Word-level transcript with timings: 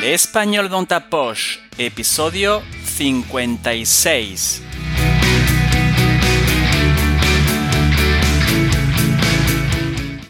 L'Espagnol 0.00 0.70
dans 0.70 0.86
ta 0.86 1.00
poche, 1.00 1.60
episodio 1.78 2.62
56. 2.84 4.62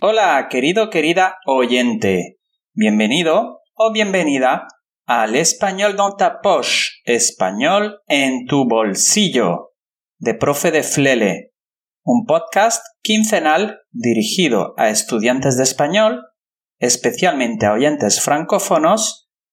Hola, 0.01 0.49
querido, 0.51 0.91
querida 0.91 1.37
oyente. 1.47 2.41
Bienvenido 2.75 3.61
o 3.75 3.93
bienvenida 3.93 4.67
al 5.07 5.37
Español 5.37 5.95
dans 5.95 6.17
ta 6.17 6.41
poche, 6.41 7.01
español 7.05 8.01
en 8.09 8.47
tu 8.47 8.67
bolsillo, 8.67 9.77
de 10.19 10.35
Profe 10.35 10.73
de 10.73 10.83
Flele, 10.83 11.53
un 12.05 12.27
podcast 12.27 12.85
quincenal 13.05 13.79
dirigido 13.93 14.75
a 14.77 14.89
estudiantes 14.89 15.57
de 15.57 15.63
español, 15.63 16.23
especialmente 16.81 17.67
a 17.67 17.75
oyentes 17.75 18.21
francófonos, 18.21 19.30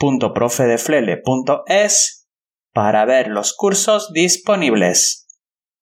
www.profedeflele.es 0.00 2.28
para 2.72 3.04
ver 3.04 3.28
los 3.28 3.54
cursos 3.54 4.12
disponibles. 4.12 5.28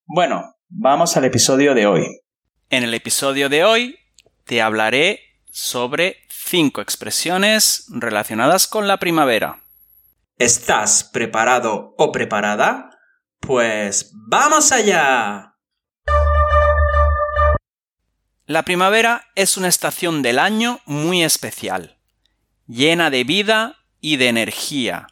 Bueno, 0.07 0.59
Vamos 0.71 1.17
al 1.17 1.25
episodio 1.25 1.75
de 1.75 1.87
hoy. 1.87 2.21
En 2.69 2.83
el 2.83 2.93
episodio 2.93 3.49
de 3.49 3.65
hoy 3.65 3.99
te 4.45 4.61
hablaré 4.61 5.21
sobre 5.51 6.19
cinco 6.29 6.83
expresiones 6.83 7.87
relacionadas 7.89 8.69
con 8.69 8.87
la 8.87 8.99
primavera. 8.99 9.65
¿Estás 10.37 11.05
preparado 11.05 11.95
o 11.97 12.13
preparada? 12.13 12.91
Pues 13.41 14.13
vamos 14.13 14.71
allá. 14.71 15.55
La 18.45 18.63
primavera 18.63 19.25
es 19.35 19.57
una 19.57 19.69
estación 19.69 20.21
del 20.21 20.39
año 20.39 20.81
muy 20.85 21.23
especial, 21.23 21.99
llena 22.67 23.09
de 23.09 23.25
vida 23.25 23.78
y 24.01 24.17
de 24.17 24.29
energía 24.29 25.09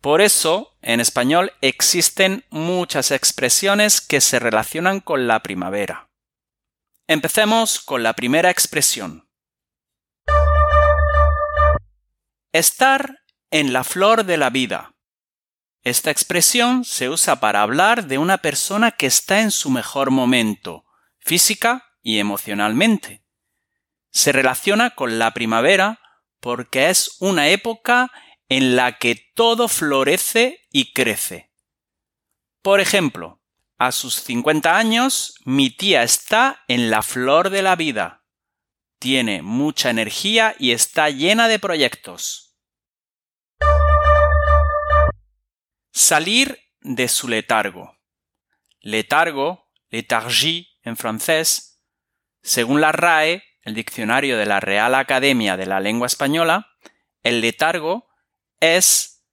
por 0.00 0.22
eso, 0.22 0.78
en 0.80 0.98
español 1.00 1.52
existen 1.60 2.46
muchas 2.48 3.10
expresiones 3.10 4.00
que 4.00 4.22
se 4.22 4.38
relacionan 4.38 5.00
con 5.00 5.26
la 5.26 5.42
primavera. 5.42 6.08
Empecemos 7.06 7.80
con 7.80 8.02
la 8.02 8.14
primera 8.14 8.48
expresión. 8.50 9.28
Estar 12.52 13.18
en 13.50 13.74
la 13.74 13.84
flor 13.84 14.24
de 14.24 14.38
la 14.38 14.48
vida. 14.48 14.94
Esta 15.82 16.10
expresión 16.10 16.84
se 16.84 17.10
usa 17.10 17.40
para 17.40 17.60
hablar 17.60 18.06
de 18.06 18.16
una 18.16 18.38
persona 18.38 18.92
que 18.92 19.06
está 19.06 19.40
en 19.40 19.50
su 19.50 19.68
mejor 19.70 20.10
momento, 20.10 20.86
física 21.18 21.84
y 22.02 22.20
emocionalmente. 22.20 23.22
Se 24.10 24.32
relaciona 24.32 24.90
con 24.90 25.18
la 25.18 25.32
primavera 25.32 26.00
porque 26.40 26.90
es 26.90 27.16
una 27.20 27.48
época 27.48 28.10
en 28.48 28.74
la 28.76 28.98
que 28.98 29.14
todo 29.34 29.68
florece 29.68 30.66
y 30.70 30.92
crece. 30.92 31.52
Por 32.62 32.80
ejemplo, 32.80 33.40
a 33.78 33.92
sus 33.92 34.16
50 34.16 34.76
años, 34.76 35.34
mi 35.44 35.70
tía 35.70 36.02
está 36.02 36.64
en 36.68 36.90
la 36.90 37.02
flor 37.02 37.48
de 37.50 37.62
la 37.62 37.76
vida. 37.76 38.24
Tiene 38.98 39.40
mucha 39.40 39.88
energía 39.88 40.54
y 40.58 40.72
está 40.72 41.08
llena 41.08 41.48
de 41.48 41.58
proyectos. 41.58 42.58
Salir 45.92 46.58
de 46.80 47.08
su 47.08 47.28
letargo. 47.28 47.96
Letargo, 48.80 49.70
letargie 49.88 50.68
en 50.82 50.96
francés, 50.96 51.82
según 52.42 52.80
la 52.80 52.92
RAE, 52.92 53.42
el 53.62 53.74
diccionario 53.74 54.38
de 54.38 54.46
la 54.46 54.60
Real 54.60 54.94
Academia 54.94 55.56
de 55.56 55.66
la 55.66 55.80
Lengua 55.80 56.06
Española, 56.06 56.68
el 57.22 57.40
letargo 57.40 58.08
es 58.60 59.24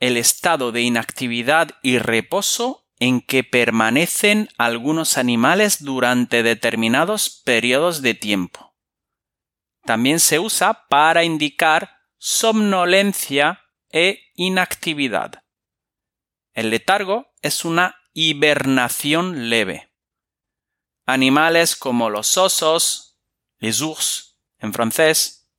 el 0.00 0.16
estado 0.16 0.72
de 0.72 0.82
inactividad 0.82 1.70
y 1.82 1.98
reposo 1.98 2.88
en 2.98 3.20
que 3.20 3.44
permanecen 3.44 4.48
algunos 4.56 5.18
animales 5.18 5.82
durante 5.84 6.42
determinados 6.42 7.42
periodos 7.44 8.02
de 8.02 8.14
tiempo. 8.14 8.74
También 9.84 10.20
se 10.20 10.38
usa 10.38 10.86
para 10.88 11.24
indicar 11.24 11.98
somnolencia 12.18 13.60
e 13.90 14.30
inactividad. 14.34 15.42
El 16.52 16.70
letargo 16.70 17.26
es 17.42 17.64
una 17.64 17.96
hibernación 18.14 19.50
leve. 19.50 19.92
Animales 21.04 21.76
como 21.76 22.08
los 22.08 22.38
osos, 22.38 23.13
les 23.64 23.80
ours 23.80 24.36
en 24.58 24.74
francés, 24.74 25.50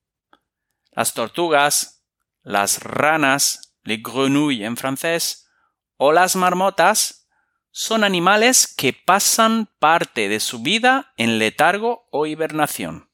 las 0.91 1.15
tortugas, 1.15 2.05
las 2.43 2.83
ranas, 2.83 3.75
les 3.83 4.01
grenouilles 4.03 4.67
en 4.67 4.77
francés, 4.77 5.49
o 5.97 6.11
las 6.11 6.35
marmotas, 6.35 7.27
son 7.71 8.03
animales 8.03 8.67
que 8.67 8.93
pasan 8.93 9.69
parte 9.79 10.29
de 10.29 10.39
su 10.39 10.61
vida 10.61 11.13
en 11.17 11.39
letargo 11.39 12.07
o 12.11 12.27
hibernación. 12.27 13.09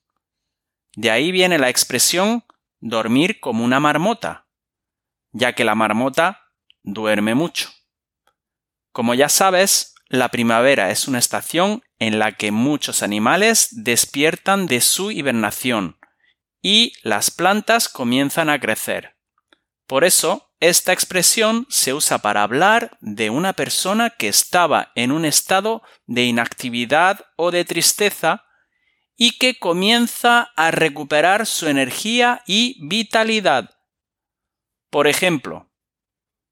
De 0.97 1.09
ahí 1.09 1.31
viene 1.31 1.57
la 1.57 1.69
expresión 1.69 2.43
dormir 2.81 3.39
como 3.39 3.63
una 3.63 3.79
marmota, 3.79 4.45
ya 5.31 5.53
que 5.53 5.63
la 5.63 5.73
marmota 5.73 6.51
duerme 6.83 7.33
mucho. 7.33 7.69
Como 8.91 9.13
ya 9.13 9.29
sabes, 9.29 9.95
la 10.09 10.27
primavera 10.29 10.91
es 10.91 11.07
una 11.07 11.19
estación 11.19 11.81
en 12.01 12.17
la 12.17 12.31
que 12.31 12.49
muchos 12.51 13.03
animales 13.03 13.67
despiertan 13.71 14.65
de 14.65 14.81
su 14.81 15.11
hibernación 15.11 15.99
y 16.59 16.93
las 17.03 17.29
plantas 17.29 17.89
comienzan 17.89 18.49
a 18.49 18.59
crecer. 18.59 19.17
Por 19.85 20.03
eso, 20.03 20.51
esta 20.59 20.93
expresión 20.93 21.67
se 21.69 21.93
usa 21.93 22.17
para 22.17 22.41
hablar 22.41 22.97
de 23.01 23.29
una 23.29 23.53
persona 23.53 24.09
que 24.09 24.29
estaba 24.29 24.91
en 24.95 25.11
un 25.11 25.25
estado 25.25 25.83
de 26.07 26.23
inactividad 26.23 27.23
o 27.35 27.51
de 27.51 27.65
tristeza 27.65 28.45
y 29.15 29.37
que 29.37 29.59
comienza 29.59 30.49
a 30.55 30.71
recuperar 30.71 31.45
su 31.45 31.67
energía 31.67 32.41
y 32.47 32.83
vitalidad. 32.87 33.69
Por 34.89 35.05
ejemplo, 35.05 35.69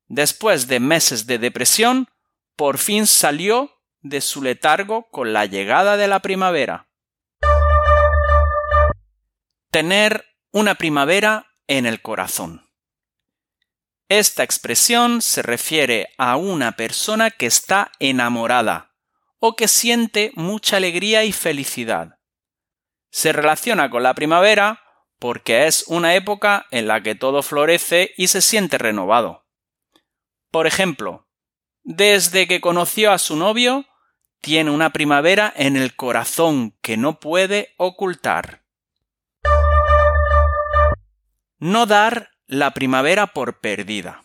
después 0.06 0.68
de 0.68 0.80
meses 0.80 1.26
de 1.26 1.40
depresión, 1.40 2.08
por 2.56 2.78
fin 2.78 3.08
salió 3.08 3.78
de 4.02 4.22
su 4.22 4.42
letargo 4.42 5.10
con 5.10 5.34
la 5.34 5.46
llegada 5.46 5.98
de 5.98 6.08
la 6.08 6.20
primavera. 6.20 6.88
Tener 9.72 10.26
una 10.52 10.76
primavera 10.76 11.48
en 11.68 11.86
el 11.86 12.02
corazón. 12.02 12.70
Esta 14.08 14.44
expresión 14.44 15.22
se 15.22 15.44
refiere 15.44 16.10
a 16.18 16.36
una 16.36 16.72
persona 16.72 17.30
que 17.30 17.46
está 17.46 17.92
enamorada 18.00 18.96
o 19.38 19.56
que 19.56 19.68
siente 19.68 20.31
mucha 20.36 20.78
alegría 20.78 21.24
y 21.24 21.31
felicidad. 21.31 22.18
Se 23.12 23.31
relaciona 23.31 23.90
con 23.90 24.02
la 24.02 24.16
primavera 24.16 24.81
porque 25.19 25.68
es 25.68 25.84
una 25.88 26.16
época 26.16 26.66
en 26.72 26.88
la 26.88 27.04
que 27.04 27.13
todo 27.13 27.44
florece 27.44 28.13
y 28.18 28.28
se 28.28 28.42
siente 28.42 28.78
renovado. 28.78 29.45
Por 30.50 30.66
ejemplo, 30.66 31.28
desde 31.84 32.48
que 32.48 32.62
conoció 32.62 33.12
a 33.12 33.19
su 33.19 33.36
novio, 33.36 33.86
tiene 34.41 34.71
una 34.71 34.91
primavera 34.91 35.51
en 35.56 35.75
el 35.75 35.95
corazón 35.95 36.75
que 36.81 36.97
no 36.97 37.19
puede 37.19 37.74
ocultar. 37.77 38.63
No 41.59 41.86
dar 41.86 42.31
la 42.47 42.71
primavera 42.71 43.27
por 43.27 43.59
perdida. 43.59 44.24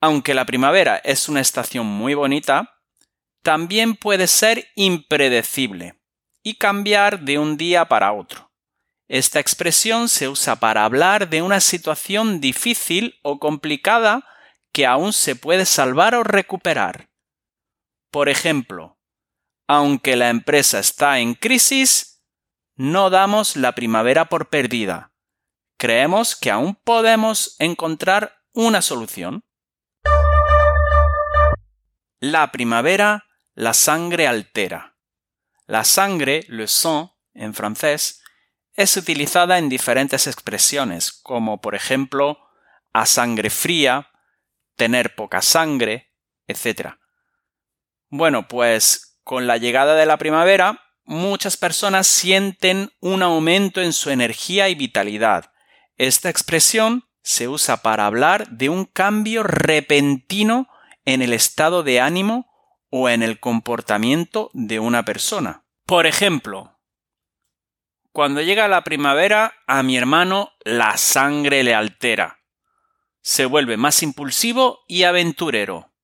Aunque 0.00 0.34
la 0.34 0.44
primavera 0.44 0.96
es 0.96 1.28
una 1.28 1.40
estación 1.40 1.86
muy 1.86 2.14
bonita, 2.14 2.80
también 3.42 3.94
puede 3.94 4.26
ser 4.26 4.68
impredecible 4.74 5.94
y 6.42 6.54
cambiar 6.54 7.20
de 7.20 7.38
un 7.38 7.56
día 7.56 7.84
para 7.86 8.12
otro. 8.12 8.50
Esta 9.06 9.38
expresión 9.38 10.08
se 10.08 10.28
usa 10.28 10.56
para 10.56 10.84
hablar 10.84 11.28
de 11.28 11.42
una 11.42 11.60
situación 11.60 12.40
difícil 12.40 13.14
o 13.22 13.38
complicada 13.38 14.24
que 14.72 14.86
aún 14.86 15.12
se 15.12 15.36
puede 15.36 15.66
salvar 15.66 16.14
o 16.14 16.24
recuperar. 16.24 17.11
Por 18.12 18.28
ejemplo, 18.28 19.00
aunque 19.66 20.14
la 20.14 20.30
empresa 20.30 20.78
está 20.78 21.18
en 21.18 21.34
crisis, 21.34 22.22
no 22.76 23.10
damos 23.10 23.56
la 23.56 23.72
primavera 23.72 24.26
por 24.26 24.48
perdida 24.48 25.12
creemos 25.82 26.36
que 26.36 26.52
aún 26.52 26.76
podemos 26.76 27.56
encontrar 27.58 28.36
una 28.52 28.82
solución. 28.82 29.42
La 32.20 32.52
primavera, 32.52 33.24
la 33.54 33.74
sangre 33.74 34.28
altera. 34.28 34.96
La 35.66 35.82
sangre, 35.82 36.44
le 36.46 36.68
sang, 36.68 37.10
en 37.34 37.52
francés, 37.52 38.22
es 38.74 38.96
utilizada 38.96 39.58
en 39.58 39.68
diferentes 39.68 40.28
expresiones, 40.28 41.10
como 41.10 41.60
por 41.60 41.74
ejemplo 41.74 42.38
a 42.92 43.04
sangre 43.04 43.50
fría, 43.50 44.08
tener 44.76 45.16
poca 45.16 45.42
sangre, 45.42 46.14
etc. 46.46 46.94
Bueno, 48.14 48.46
pues 48.46 49.18
con 49.24 49.46
la 49.46 49.56
llegada 49.56 49.94
de 49.94 50.04
la 50.04 50.18
primavera, 50.18 50.82
muchas 51.04 51.56
personas 51.56 52.06
sienten 52.06 52.92
un 53.00 53.22
aumento 53.22 53.80
en 53.80 53.94
su 53.94 54.10
energía 54.10 54.68
y 54.68 54.74
vitalidad. 54.74 55.50
Esta 55.96 56.28
expresión 56.28 57.08
se 57.22 57.48
usa 57.48 57.78
para 57.78 58.04
hablar 58.04 58.50
de 58.50 58.68
un 58.68 58.84
cambio 58.84 59.42
repentino 59.42 60.68
en 61.06 61.22
el 61.22 61.32
estado 61.32 61.82
de 61.82 62.02
ánimo 62.02 62.52
o 62.90 63.08
en 63.08 63.22
el 63.22 63.40
comportamiento 63.40 64.50
de 64.52 64.78
una 64.78 65.06
persona. 65.06 65.64
Por 65.86 66.06
ejemplo, 66.06 66.78
cuando 68.12 68.42
llega 68.42 68.68
la 68.68 68.84
primavera, 68.84 69.54
a 69.66 69.82
mi 69.82 69.96
hermano 69.96 70.52
la 70.64 70.98
sangre 70.98 71.64
le 71.64 71.74
altera. 71.74 72.42
Se 73.22 73.46
vuelve 73.46 73.78
más 73.78 74.02
impulsivo 74.02 74.80
y 74.86 75.04
aventurero. 75.04 75.94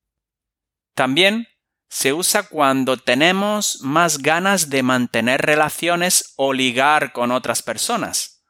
También 0.95 1.47
se 1.89 2.13
usa 2.13 2.43
cuando 2.43 2.97
tenemos 2.97 3.81
más 3.81 4.19
ganas 4.19 4.69
de 4.69 4.83
mantener 4.83 5.41
relaciones 5.41 6.33
o 6.37 6.53
ligar 6.53 7.11
con 7.11 7.31
otras 7.31 7.63
personas. 7.63 8.45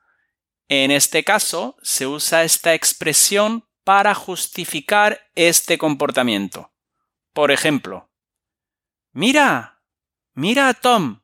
En 0.67 0.91
este 0.91 1.23
caso, 1.23 1.77
se 1.81 2.05
usa 2.05 2.43
esta 2.43 2.73
expresión 2.73 3.67
para 3.83 4.13
justificar 4.13 5.19
este 5.33 5.77
comportamiento. 5.77 6.71
Por 7.33 7.51
ejemplo, 7.51 8.09
Mira, 9.11 9.81
mira 10.33 10.69
a 10.69 10.73
Tom. 10.75 11.21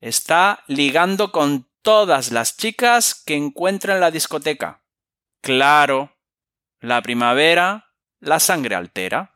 Está 0.00 0.62
ligando 0.66 1.32
con 1.32 1.68
todas 1.82 2.30
las 2.30 2.56
chicas 2.56 3.14
que 3.14 3.36
encuentra 3.36 3.94
en 3.94 4.00
la 4.00 4.10
discoteca. 4.10 4.84
Claro, 5.40 6.14
la 6.78 7.00
primavera, 7.00 7.94
la 8.18 8.38
sangre 8.38 8.74
altera. 8.74 9.29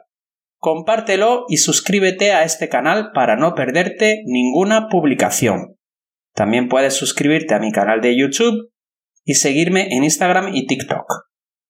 Compártelo 0.60 1.46
y 1.50 1.58
suscríbete 1.58 2.34
a 2.34 2.44
este 2.44 2.70
canal 2.70 3.14
para 3.14 3.36
no 3.36 3.56
perderte 3.56 4.22
ninguna 4.26 4.90
publicación. 4.90 5.76
También 6.36 6.70
puedes 6.70 6.94
suscribirte 6.94 7.56
a 7.56 7.60
mi 7.60 7.72
canal 7.72 8.00
de 8.00 8.16
YouTube 8.16 8.73
y 9.24 9.36
seguirme 9.36 9.88
en 9.92 10.04
Instagram 10.04 10.54
y 10.54 10.68
TikTok. 10.68 11.06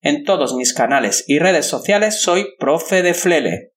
En 0.00 0.24
todos 0.24 0.54
mis 0.54 0.74
canales 0.74 1.24
y 1.26 1.38
redes 1.38 1.66
sociales 1.66 2.20
soy 2.20 2.46
Profe 2.58 3.02
de 3.02 3.14
Flele. 3.14 3.72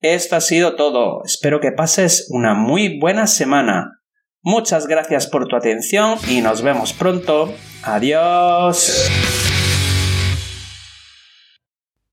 Esto 0.00 0.36
ha 0.36 0.40
sido 0.40 0.76
todo. 0.76 1.24
Espero 1.24 1.60
que 1.60 1.72
pases 1.72 2.28
una 2.30 2.54
muy 2.54 2.98
buena 3.00 3.26
semana. 3.26 3.98
Muchas 4.40 4.86
gracias 4.86 5.26
por 5.26 5.48
tu 5.48 5.56
atención 5.56 6.16
y 6.28 6.40
nos 6.40 6.62
vemos 6.62 6.92
pronto. 6.92 7.52
Adiós. 7.82 9.10